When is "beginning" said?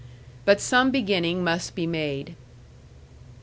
0.89-1.43